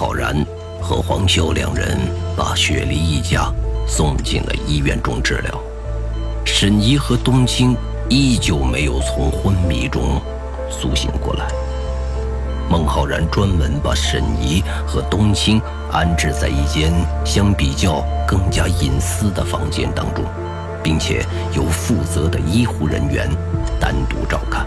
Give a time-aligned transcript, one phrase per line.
[0.00, 0.34] 浩然
[0.80, 1.98] 和黄潇两人
[2.34, 3.52] 把雪梨一家
[3.86, 5.62] 送进了医院中治疗。
[6.42, 7.76] 沈怡和冬青
[8.08, 10.18] 依旧没有从昏迷中
[10.70, 11.46] 苏醒过来。
[12.70, 15.60] 孟浩然专门把沈怡和冬青
[15.92, 16.90] 安置在一间
[17.22, 20.24] 相比较更加隐私的房间当中，
[20.82, 21.22] 并且
[21.54, 23.28] 由负责的医护人员
[23.78, 24.66] 单独照看。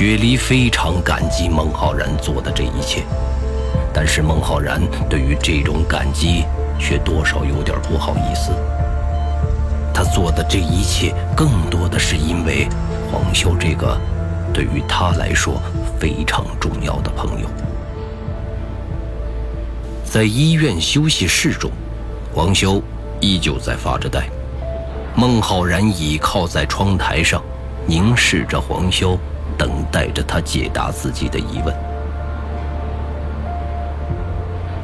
[0.00, 3.02] 雪梨非常感激孟浩然做的这一切，
[3.92, 6.42] 但是孟浩然对于这种感激
[6.78, 8.50] 却多少有点不好意思。
[9.92, 12.66] 他做的这一切更多的是因为
[13.12, 13.94] 黄修这个。
[14.54, 15.60] 对于他来说
[15.98, 17.46] 非常重要的朋友，
[20.02, 21.70] 在医院休息室中，
[22.34, 22.82] 黄修
[23.20, 24.26] 依旧在发着呆。
[25.14, 27.42] 孟浩然倚靠在窗台上，
[27.86, 29.18] 凝视着黄修，
[29.60, 31.76] 等待着他解答自己的疑问。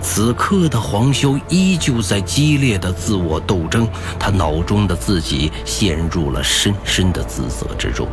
[0.03, 8.07] 此刻的黄修依旧在激烈的自我斗争，他脑中的自己陷入了深深的自责之中。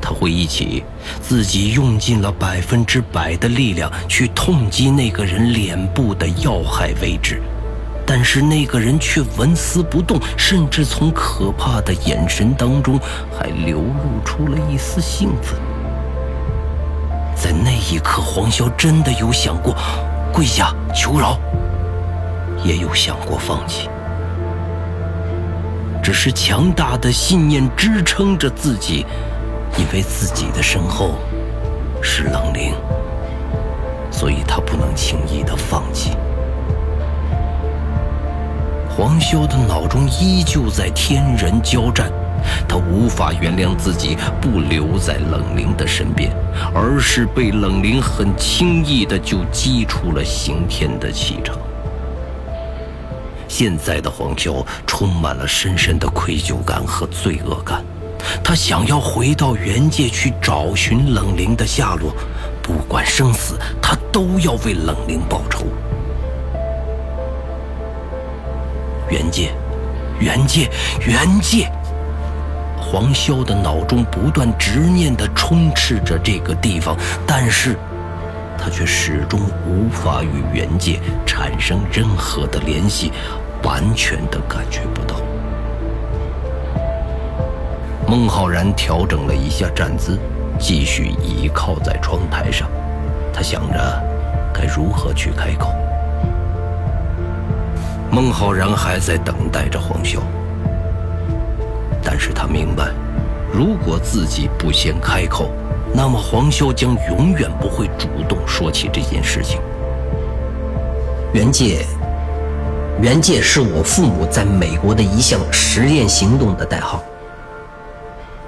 [0.00, 0.84] 他回忆起
[1.22, 7.40] 自己用尽了百分之百的力量去痛击那个人脸部的要害位置，
[8.08, 12.98] 但是那个人却纹丝不动，甚至从可怕的眼神当中
[13.30, 15.60] 还流露出了一丝兴奋。
[17.36, 19.76] 在那一刻，黄潇真的有想过
[20.32, 21.38] 跪下求饶，
[22.64, 23.90] 也有想过放弃，
[26.02, 29.04] 只是强大的信念支撑着自己。
[29.76, 31.16] 因为自己的身后
[32.02, 32.72] 是冷灵，
[34.10, 36.16] 所以他不能轻易的放弃。
[38.98, 42.10] 黄潇的脑中依旧在天人交战，
[42.68, 46.32] 他无法原谅自己不留在冷灵的身边，
[46.74, 51.56] 而是被冷灵很轻易的就击出了刑天的气场。
[53.46, 57.84] 现在的黄潇充满了深深的愧疚感和罪恶感。
[58.42, 62.12] 他想要回到原界去找寻冷灵的下落，
[62.60, 65.66] 不管生死，他都要为冷灵报仇。
[69.10, 69.50] 原界，
[70.18, 70.68] 原界，
[71.06, 71.70] 原界！
[72.80, 76.96] 黄潇的脑中不断执念地充斥着这个地方，
[77.26, 77.76] 但是，
[78.58, 83.12] 他却始终无法与原界产生任何的联系，
[83.62, 85.16] 完全的感觉不到。
[88.06, 90.18] 孟浩然调整了一下站姿，
[90.58, 92.68] 继续倚靠在窗台上。
[93.34, 94.02] 他想着
[94.52, 95.74] 该如何去开口。
[98.10, 100.18] 孟浩然还在等待着黄潇，
[102.02, 102.90] 但是他明白，
[103.52, 105.50] 如果自己不先开口，
[105.94, 109.60] 那么黄潇将永远不会主动说起这件事情。
[111.34, 111.84] 原界，
[113.00, 117.04] 原界是我父母在美国的一项实验行动的代号。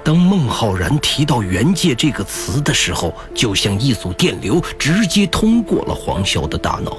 [0.03, 6.97] 当孟浩然提到“原界”这个词的时候，就像一组电流直接通过了黄潇的大脑，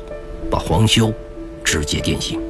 [0.48, 1.12] 把黄潇
[1.64, 2.40] 直接电醒。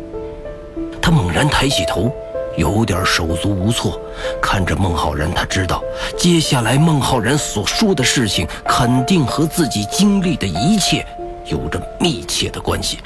[1.03, 2.15] 他猛然抬起头，
[2.57, 4.01] 有点手足无措，
[4.41, 5.29] 看着孟浩然。
[5.35, 5.83] 他知道，
[6.17, 11.05] 接下来孟浩然所说的事情，肯定和自己经历的一切
[11.47, 12.99] 有着密切的关系。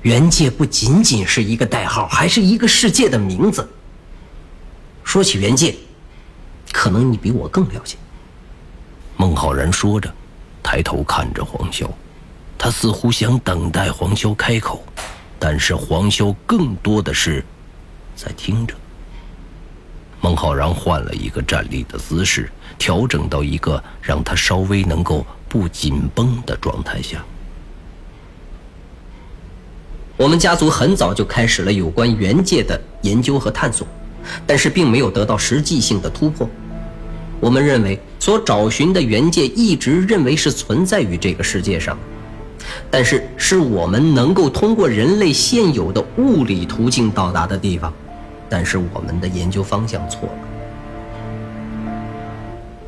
[0.00, 3.68] 原界不仅仅是一个代号，还是一个世界的名字。
[5.04, 5.74] 说起原界，
[6.72, 7.96] 可能你比我更了解。
[9.16, 10.12] 孟浩然说着，
[10.62, 11.86] 抬头看着黄潇，
[12.58, 14.82] 他似乎想等待黄潇开口，
[15.44, 17.44] 但是黄潇更多的是
[18.14, 18.76] 在听着。
[20.20, 22.48] 孟浩然换了一个站立的姿势，
[22.78, 27.24] 调整到一个让他稍微能够不紧绷的状态下。
[30.16, 33.84] 我们家族很早就开始了有关原界的研究和探索。
[34.46, 36.48] 但是并没有得到实际性的突破。
[37.40, 41.98] 我们认为所找寻的原界一直认为是存在于这个世界上，
[42.90, 47.92] 但是是我们能够通过人类现有的物理途径到达的地方。
[48.48, 50.34] 但是我们的研究方向错了。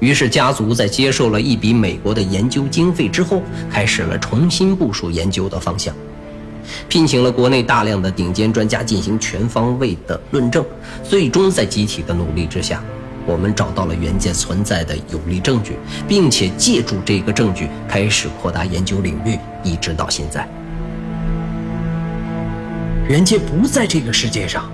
[0.01, 5.95] 于是家族在接受了一笔美国的研究经费之后，开始了重新部署研究的方向。
[6.89, 10.63] 聘请了国内大量的顶尖专家进行全方位的论证，
[11.03, 12.83] 最终在集体的努力之下，
[13.27, 20.47] 我们找到了原件存在的有力证据，并且借助这个证据开始扩大研究领域，一直到现在。
[23.09, 24.71] 原界不在这个世界上。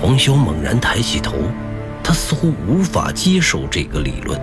[0.00, 1.34] 黄潇猛然抬起头，
[2.04, 4.40] 他似乎无法接受这个理论。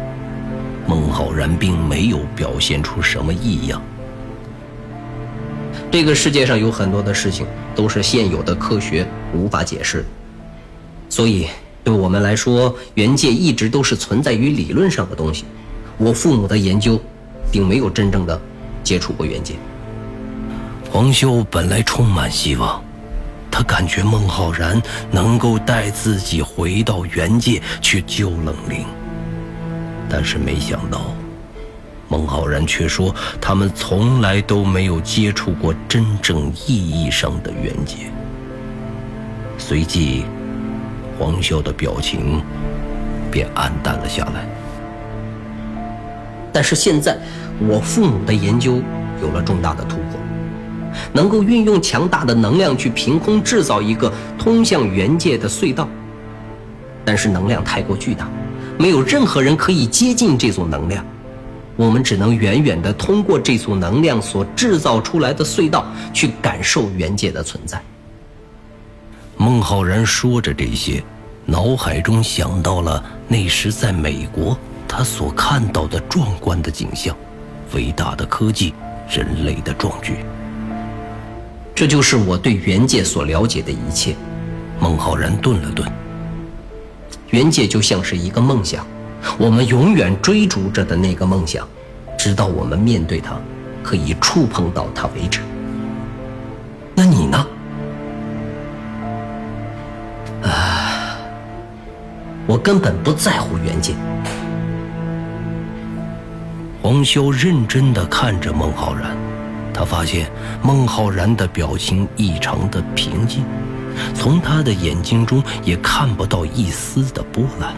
[0.88, 3.81] 孟浩然并没有表现出什么异样。
[5.90, 10.06] 这个世界上有很多的事情都是现有的科学无法解释，
[11.10, 11.48] 所以
[11.86, 15.46] 对我们来说，原界一直都是存在于理论上的东西。
[15.98, 17.00] 我父母的研究，
[17.52, 18.42] 并没有真正的
[18.84, 19.54] 接触过原界。
[20.92, 22.84] 黄修本来充满希望，
[23.52, 28.84] 他感觉孟浩然能够带自己回到原界去救冷灵，
[30.10, 31.14] 但是没想到。
[32.08, 38.12] 孟浩然却说：“他们从来都没有接触过真正意义上的原界。”
[39.58, 40.24] 随即，
[41.18, 42.42] 黄潇的表情
[43.32, 44.48] 便黯淡了下来。
[46.52, 47.18] 但是现在，
[47.68, 48.82] 我父母的研究
[49.22, 50.20] 有了重大的突破，
[51.12, 55.88] 能够运用强大的能量去凭空制造一个通向原界的隧道。
[57.04, 58.30] 但是能量太过巨大，
[58.80, 61.06] 没有任何人可以接近这组能量。
[61.76, 67.82] 我们只能远远地通过这组能量所制造出来的隧道去感受原界的存在。
[69.38, 71.04] 孟浩然说着这些，
[71.46, 77.16] 脑海中想到了那时在美国他所看到的壮观的景象：
[77.74, 78.74] 伟大的科技，
[79.10, 80.18] 人类的壮举。
[81.76, 84.16] 这就是我对原界所了解的一切。
[84.80, 85.90] 孟浩然顿了顿，
[87.30, 88.86] 原界就像是一个梦想。
[89.38, 91.68] 我们永远追逐着的那个梦想，
[92.18, 93.38] 直到我们面对它，
[93.84, 95.42] 可以触碰到它为止。
[102.66, 103.96] 根本不在乎原件。
[106.82, 109.16] 黄潇认真的看着孟浩然，
[109.72, 110.28] 他发现
[110.64, 113.46] 孟浩然的表情异常的平静，
[114.16, 117.72] 从他的眼睛中也看不到一丝的波澜。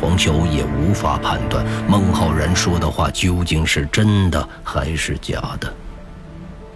[0.00, 5.72] 黄潇也无法判断孟浩然说的话究竟是真的还是假的，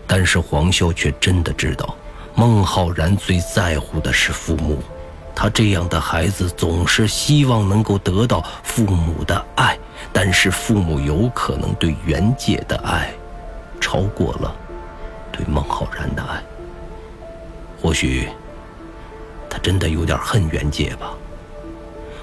[0.07, 1.97] 但是黄潇却真的知道，
[2.37, 4.79] 孟浩然最在乎的是父母，
[5.35, 9.77] 他这样的孩子总是希望能够得到父母的爱，
[10.13, 13.13] 但是父母有可能对原界的爱，
[13.81, 14.55] 超过了
[15.33, 16.41] 对孟浩然的爱，
[17.83, 18.29] 或许
[19.51, 21.13] 他真的有点恨原界吧。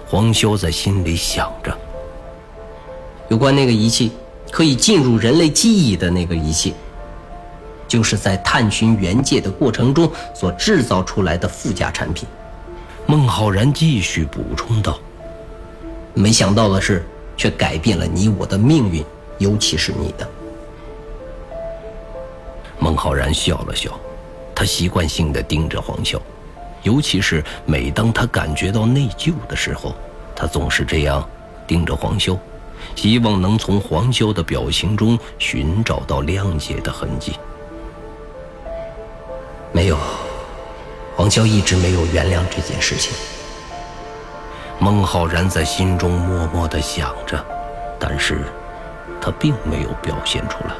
[0.07, 1.77] 黄潇在心里想着，
[3.27, 4.13] 有关那个仪器
[4.51, 6.73] 可以进入人类记忆的那个仪器，
[7.87, 12.27] 就是在探寻原界的过程中所制造出来的附加产品。
[13.11, 14.97] 孟浩然继续补充道
[16.15, 17.05] ：“没想到的是，
[17.35, 19.03] 却改变了你我的命运，
[19.37, 20.25] 尤其是你的。”
[22.79, 23.99] 孟浩然笑了笑，
[24.55, 26.17] 他习惯性的盯着黄潇。
[26.83, 29.93] 尤其是每当他感觉到内疚的时候，
[30.33, 31.29] 他总是这样
[31.67, 32.37] 盯着黄潇，
[32.95, 37.33] 希望能从黄潇的表情中寻找到谅解的痕迹。
[39.73, 39.97] 没有，
[41.15, 43.13] 黄潇一直没有原谅这件事情。
[44.79, 47.43] 孟浩然在心中默默地想着，
[47.99, 48.41] 但是，
[49.21, 50.73] 他并没有表现出来。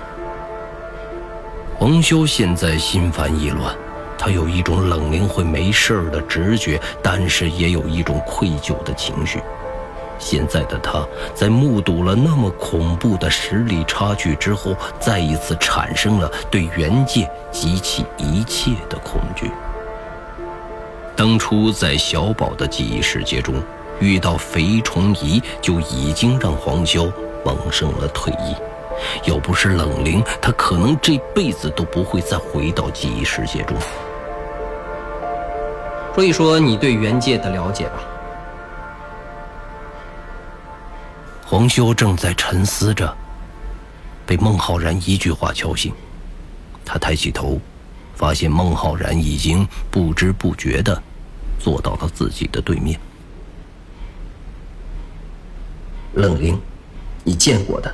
[1.78, 3.76] 黄修现在心烦意乱。
[4.18, 9.42] 他有一种冷凝会没事的直觉，但是也有一种愧疚的情绪。
[10.20, 11.04] 现在的他
[11.34, 19.50] 在目睹了那么恐怖的实力差距之后，再一次产生了对原界及其一切的恐惧。
[21.16, 23.56] 当初在小宝的记忆世界中
[24.00, 27.12] 遇到肥虫仪，就已经让黄潇
[27.46, 28.56] 萌生了退意。
[29.26, 33.76] 要不是冷灵，他可能这辈子都不会再回到记忆世界中。
[36.14, 38.04] 说一说你对原界的了解吧。
[41.46, 43.16] 黄修正在沉思着，
[44.26, 45.94] 被孟浩然一句话敲醒。
[46.86, 47.60] 他抬起头，
[48.22, 51.02] 发现孟浩然已经不知不觉的
[51.60, 53.00] 坐到了自己的对面。
[56.14, 56.62] 冷灵，
[57.24, 57.92] 你见过的，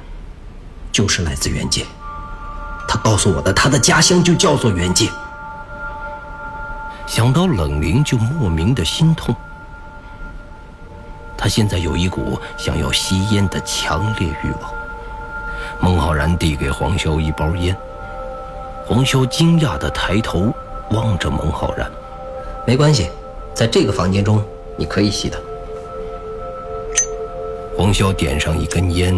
[0.92, 1.86] 就是来自原界。
[2.90, 5.10] 他告诉我的，他的家乡就叫做原界。
[7.06, 9.34] 想到冷灵，就莫名的心痛。
[11.38, 14.74] 他现在有一股想要吸烟的强烈欲望。
[15.80, 17.74] 孟浩然递给黄潇一包烟，
[18.88, 20.54] 黄潇惊讶的抬头
[20.92, 21.92] 望着孟浩然
[22.66, 23.10] ：“没关系，
[23.54, 24.42] 在这个房间中
[24.78, 25.38] 你可以吸的。”
[27.78, 29.14] 黄潇点上一根烟，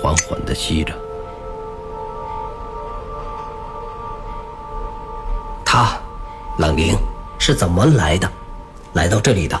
[0.00, 0.94] 缓缓的吸着。
[5.62, 5.94] 他，
[6.58, 6.96] 冷灵。
[7.38, 8.30] 是怎么来的？
[8.92, 9.60] 来到这里的？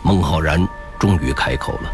[0.00, 0.64] 孟浩然
[0.96, 1.90] 终于开口了，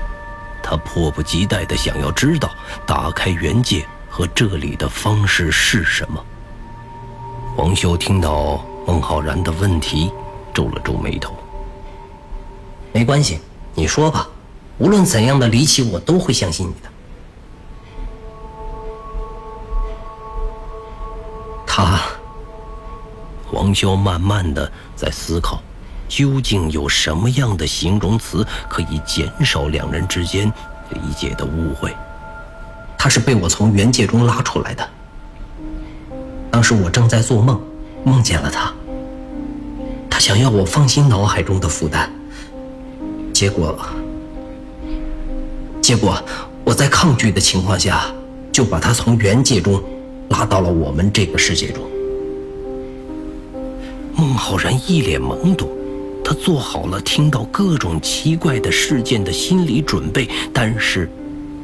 [0.62, 2.50] 他迫不及待地想要知道
[2.86, 6.22] 打开原界和这里的方式是什么。
[7.60, 10.10] 王修听到孟浩然的问题，
[10.54, 11.34] 皱了皱眉头。
[12.90, 13.38] 没关系，
[13.74, 14.26] 你说吧，
[14.78, 16.88] 无论怎样的离奇，我都会相信你的。
[21.66, 22.00] 他，
[23.52, 25.60] 王修慢慢的在思考，
[26.08, 30.50] 究竟有什么样的形容词可以减少两人之间
[30.88, 31.94] 理解的误会？
[32.96, 34.88] 他是被我从原界中拉出来的。
[36.60, 37.58] 当时我正在做梦，
[38.04, 38.70] 梦见了他。
[40.10, 42.12] 他想要我放心脑海中的负担。
[43.32, 43.74] 结果，
[45.80, 46.22] 结果
[46.62, 48.12] 我在抗拒的情况下，
[48.52, 49.82] 就把他从原界中
[50.28, 51.82] 拉到了我们这个世界中。
[54.14, 55.66] 孟浩然一脸懵懂，
[56.22, 61.08] 他做好了听到各种奇怪的事件的心理准备，但是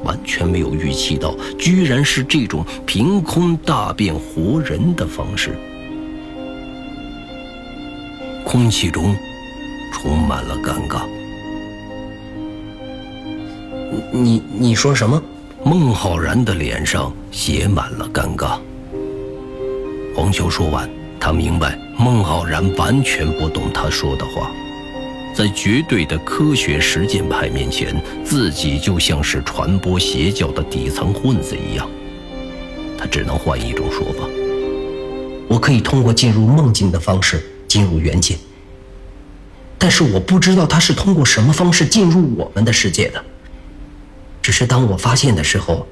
[0.07, 5.51] 完全没有预期到，居然是这种凭空大变活人的方式。
[8.45, 9.15] 空气中
[9.93, 11.03] 充满了尴尬。
[14.13, 15.23] 你你说什么？
[15.65, 18.57] 孟浩然的脸上写满了尴尬。
[20.15, 24.51] 黄秋说完，他明白孟浩然完全不懂他说的话，
[25.37, 31.87] 在绝对的科学实践派面前，自己就像是传播邪教的底层混子一样。
[32.97, 34.26] 他只能换一种说法：
[35.47, 38.38] 我可以通过进入梦境的方式进入原界，
[39.76, 43.23] 但是我不知道他是通过什么方式进入我们的世界的。
[44.40, 45.87] 只是当我发现的时候，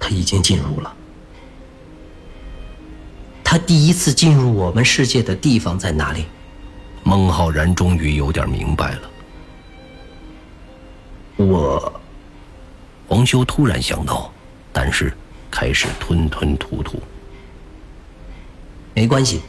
[0.00, 0.92] 他已经进入了。
[3.44, 6.24] 他第一次进入我们世界的地方在哪里？
[7.08, 9.00] 孟浩然终于有点明白了。
[11.36, 12.00] 我，
[13.08, 14.30] 黄修突然想到，
[14.74, 15.10] 但是
[15.50, 17.02] 开始吞吞吐吐。
[18.92, 19.40] 没关系，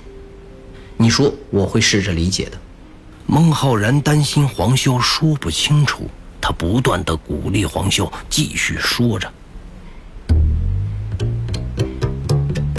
[0.96, 2.58] 你说我会试着理解的。
[3.26, 6.10] 孟浩然担心黄修说不清楚。
[6.40, 9.30] 他不断的鼓励黄修继续说着，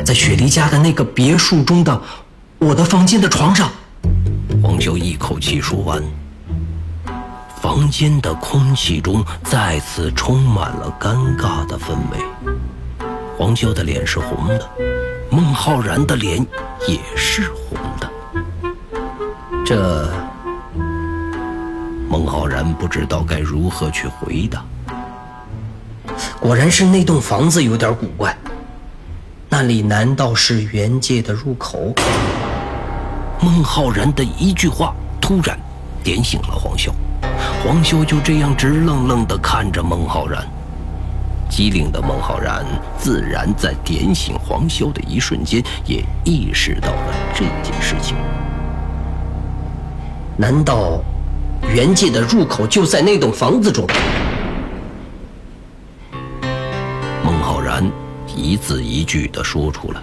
[0.02, 2.02] 在雪梨家的那个别墅中的
[2.58, 3.70] 我的房间的床上。
[4.62, 6.02] 黄修一口气说完，
[7.60, 12.18] 房间的空气中再次充满了尴尬的氛围。
[13.38, 14.70] 黄修的脸是红的，
[15.30, 16.46] 孟浩然的脸
[16.86, 18.10] 也是红的。
[19.64, 20.10] 这。
[22.08, 24.62] 孟浩然不知道该如何去回答。
[26.38, 28.36] 果然是那栋房子有点古怪，
[29.48, 31.94] 那里难道是原界的入口？
[33.42, 35.58] 孟浩然的一句话突然
[36.04, 36.92] 点醒了黄修，
[37.64, 40.46] 黄修就这样直愣愣地看着孟浩然。
[41.48, 42.64] 机灵的孟浩然
[42.98, 48.16] 自然在点醒黄修的一瞬间，也意识到了这件事情。
[50.36, 51.00] 难道？
[51.74, 53.86] 原界的入口就在那栋房子中。
[57.22, 57.84] 孟浩然
[58.34, 60.00] 一字一句地说出来，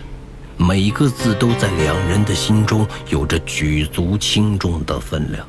[0.57, 5.47] 每个字都在两人的心中有着举足轻重的分量。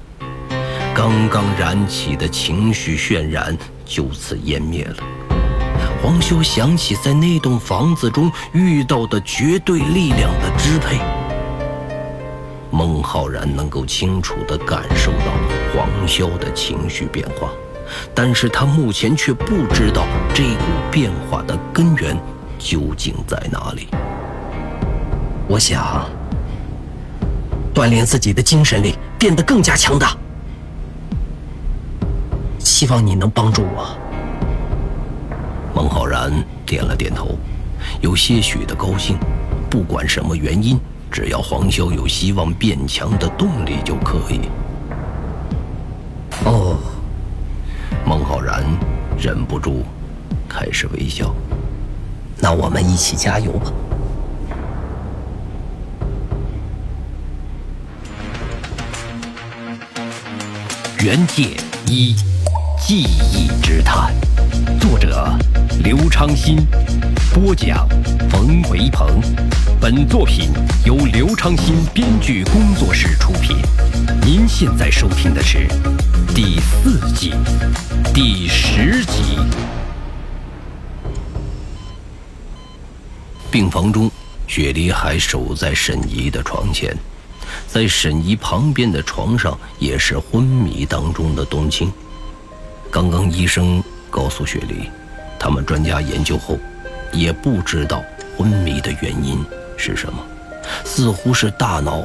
[0.95, 4.97] 刚刚燃起的情绪渲染就此湮灭了。
[6.03, 10.99] 黄修想起在那栋房子中遇到的绝对力量的支配。
[12.71, 15.33] 孟浩然能够清楚地感受到
[15.75, 17.49] 黄潇的情绪变化，
[18.15, 22.17] 但是他目前却不知道这股变化的根源
[22.59, 23.89] 究竟在哪里。
[25.49, 26.09] 我想
[27.75, 30.17] 锻炼自己的精神力，变得更加强大。
[32.59, 33.97] 希望你能帮助我。
[35.75, 36.33] 孟浩然
[36.67, 37.39] 点了点头，
[38.01, 39.17] 有些许的高兴。
[39.71, 40.79] 不管什么原因。
[41.11, 44.43] 只要黄潇有希望变强的动力就可以。
[46.45, 46.77] 哦，
[48.05, 48.63] 孟浩然
[49.19, 49.83] 忍不住
[50.47, 51.35] 开始微笑。
[52.39, 53.73] 那我们一起加油吧。
[61.09, 62.15] 原界一，
[62.79, 64.13] 记忆之谈，
[64.79, 65.35] 作者
[65.83, 66.59] 刘昌新，
[67.33, 67.89] 播讲
[68.29, 69.19] 冯维鹏。
[69.81, 70.51] 本作品
[70.85, 73.57] 由刘昌新编剧工作室出品。
[74.21, 75.67] 您现在收听的是
[76.35, 77.33] 第四季
[78.13, 79.39] 第十集。
[83.51, 84.11] 病房中，
[84.47, 86.95] 雪梨还守在沈怡的床前，
[87.69, 91.93] 在沈怡旁边的床上也是昏迷当中的冬青。
[92.91, 94.89] 刚刚医生告诉雪梨，
[95.39, 96.59] 他们专家研究后，
[97.13, 98.03] 也不知道
[98.37, 99.45] 昏迷的原因
[99.77, 100.19] 是什么，
[100.83, 102.03] 似乎是大脑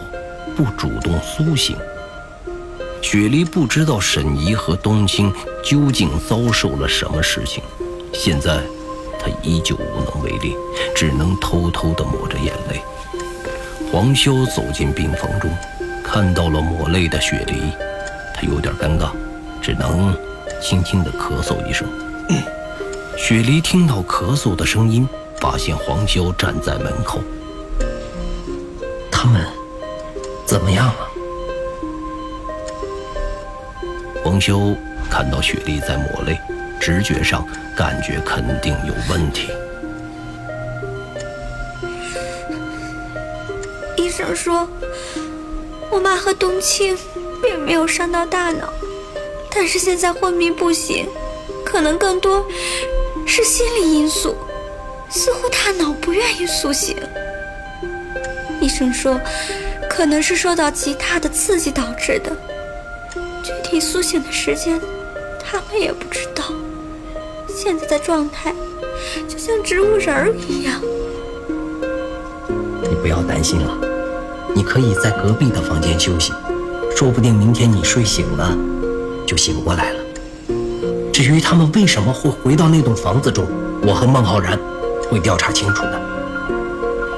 [0.55, 1.77] 不主动苏醒。
[3.01, 7.63] 雪梨不知道沈怡和冬青究竟遭受了什么事情，
[8.13, 8.61] 现在
[9.17, 10.55] 他依旧无能为力，
[10.93, 12.81] 只能偷偷地抹着眼泪。
[13.93, 15.51] 黄修走进病房中，
[16.03, 17.71] 看到了抹泪的雪梨，
[18.33, 19.11] 他有点尴尬，
[19.61, 20.17] 只能
[20.59, 21.87] 轻轻地咳嗽一声。
[23.15, 25.07] 雪梨听到咳嗽的声音，
[25.39, 27.21] 发现黄修站在门口。
[29.11, 29.45] 他们
[30.43, 30.95] 怎么样了？
[34.23, 34.75] 黄修
[35.07, 36.39] 看到雪莉在抹泪，
[36.79, 37.45] 直觉上
[37.77, 39.51] 感觉肯定有问题。
[44.13, 44.67] 医生说，
[45.89, 46.95] 我妈和冬青
[47.41, 48.71] 并没有伤到大脑，
[49.49, 51.07] 但是现在昏迷不醒，
[51.65, 52.45] 可能更多
[53.25, 54.35] 是心理因素，
[55.09, 56.95] 似乎大脑不愿意苏醒。
[58.61, 59.19] 医生说，
[59.89, 62.31] 可能是受到其他的刺激导致的。
[63.41, 64.79] 具体苏醒的时间，
[65.43, 66.43] 他们也不知道。
[67.47, 68.53] 现在的状态
[69.27, 70.79] 就像植物人儿一样。
[72.83, 73.92] 你不要担心了，
[74.55, 76.31] 你可以在隔壁的房间休息，
[76.95, 78.55] 说不定明天你睡醒了
[79.25, 79.99] 就醒过来了。
[81.11, 83.45] 至于他们为什么会回到那栋房子中，
[83.81, 84.59] 我和孟浩然
[85.09, 86.01] 会调查清楚的。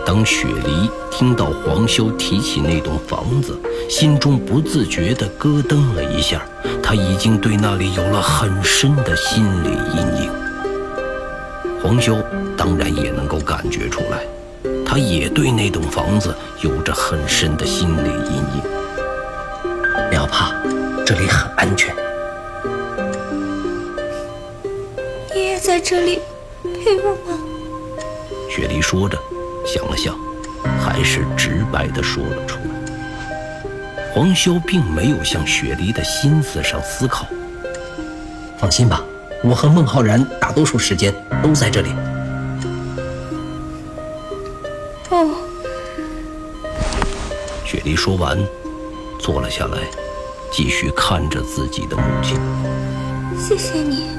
[0.05, 3.57] 当雪梨听到黄修提起那栋房子，
[3.89, 6.41] 心中不自觉地咯噔了一下。
[6.83, 10.31] 他已经对那里有了很深的心理阴影。
[11.81, 12.17] 黄修
[12.55, 14.23] 当然也能够感觉出来，
[14.85, 18.61] 他也对那栋房子有着很深的心理阴影。
[20.09, 20.53] 不要怕，
[21.05, 21.93] 这里很安全。
[25.33, 26.19] 你也在这里
[26.63, 27.37] 陪我吗？
[28.49, 29.17] 雪梨说着。
[29.65, 30.15] 想了想，
[30.79, 32.65] 还是直白的说了出来。
[34.13, 37.25] 黄潇并没有向雪梨的心思上思考。
[38.59, 39.03] 放心吧，
[39.43, 41.11] 我和孟浩然大多数时间
[41.43, 41.89] 都在这里。
[45.09, 45.35] 哦。
[47.63, 48.37] 雪梨说完，
[49.19, 49.77] 坐了下来，
[50.51, 52.39] 继续看着自己的母亲。
[53.37, 54.09] 谢谢你。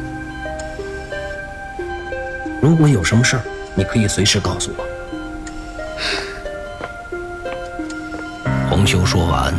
[2.61, 3.43] 如果有什么事儿，
[3.75, 4.85] 你可以随时告诉我。
[8.69, 9.55] 红修说完，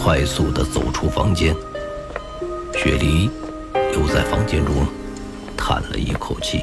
[0.00, 1.54] 快速的走出房间。
[2.74, 3.30] 雪梨
[3.92, 4.86] 又在房间中
[5.56, 6.62] 叹了一口气。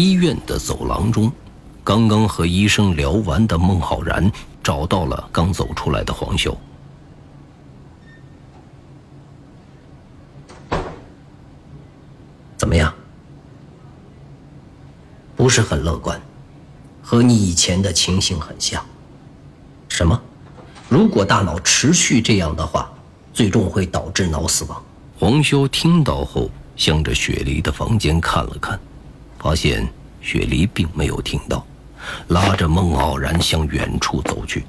[0.00, 1.30] 医院的走廊中，
[1.84, 4.32] 刚刚和医生聊完的孟浩然
[4.62, 6.56] 找到了刚走出来的黄修。
[12.56, 12.90] 怎么样？
[15.36, 16.18] 不是很乐观，
[17.02, 18.82] 和你以前的情形很像。
[19.90, 20.18] 什么？
[20.88, 22.90] 如果大脑持续这样的话，
[23.34, 24.82] 最终会导致脑死亡。
[25.18, 28.80] 黄修听到后，向着雪梨的房间看了看，
[29.40, 29.88] 发现
[30.20, 31.64] 雪梨并没有听到，
[32.28, 34.62] 拉着孟傲然向远处走去。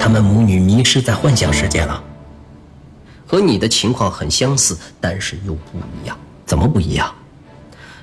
[0.00, 2.02] 他们母女迷失在幻想世界了，
[3.26, 6.18] 和你的情况很相似，但是又不一样。
[6.46, 7.14] 怎么不一样？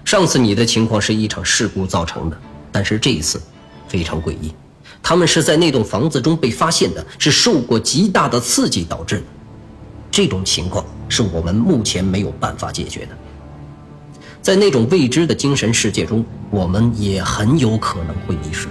[0.06, 2.38] 上次你的情况是一场事故造成的，
[2.72, 3.42] 但是这一次
[3.88, 4.54] 非常诡异。
[5.02, 9.24] 他们是在那栋房子中被发现的，是受过极大的刺激导致的。
[10.12, 13.18] 这种情况是我们目前没有办法解决的。
[14.42, 18.68] 在那种未知的精神世界中，我们也很有可能会迷失。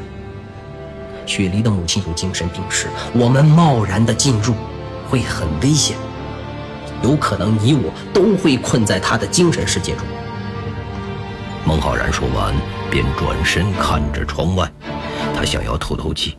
[1.27, 4.55] 雪梨的母亲有精神病史，我们贸然的进入
[5.09, 5.97] 会很危险，
[7.03, 10.07] 有可能你我都会困在他的精神世界中。
[11.67, 12.55] 孟浩然说完，
[12.91, 14.73] 便转身看着窗外，
[15.39, 16.37] 他想要透透气。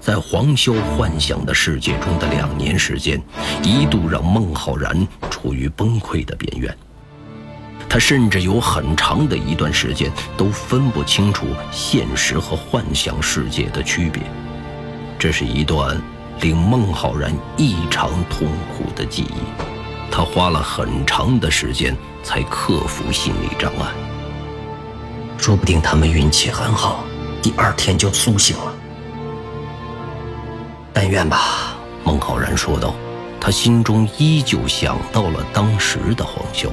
[0.00, 3.20] 在黄修幻想的世界中的两年时间，
[3.62, 6.74] 一度让孟浩然处于崩溃的边缘。
[7.90, 14.22] 他甚至有很长的一段时间都分不清楚现实和幻想世界的区别，
[15.18, 16.00] 这是一段
[16.40, 19.42] 令孟浩然异常痛苦的记忆。
[20.10, 24.19] 他花了很长的时间才克服心理障碍。
[25.40, 27.02] 说不定他们运气很好，
[27.40, 28.74] 第二天就苏醒了。
[30.92, 31.74] 但愿吧，
[32.04, 32.94] 孟浩然说道。
[33.42, 36.68] 他心中依旧想到了当时的黄潇，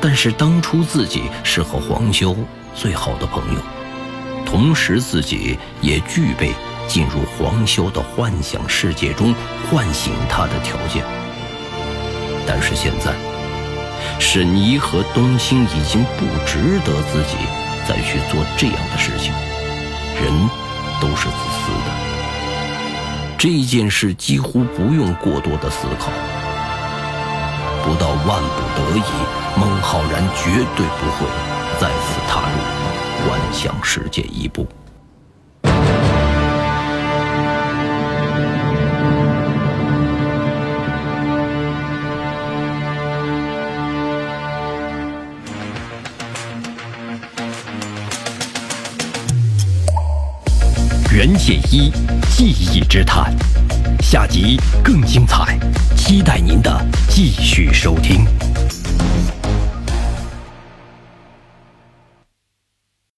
[0.00, 2.32] 但是当初自己是和黄潇
[2.76, 3.60] 最好的朋友，
[4.46, 6.52] 同时自己也具备
[6.86, 9.34] 进入黄潇的幻想世界中
[9.68, 11.04] 唤醒他的条件。
[12.46, 13.12] 但是现在，
[14.20, 17.36] 沈怡和冬青已经不值得自己
[17.90, 19.32] 再去做这样的事情。
[20.22, 20.32] 人
[21.00, 21.90] 都是自私的。
[23.36, 26.12] 这件事几乎不用过多的思考，
[27.82, 29.02] 不到万不得已，
[29.58, 31.26] 孟浩然绝对不会
[31.80, 34.68] 再次踏入幻想世界一步。
[51.20, 51.92] 袁解一
[52.30, 53.30] 记忆之谈，
[54.00, 55.58] 下集更精彩，
[55.94, 58.24] 期待您的继续收听。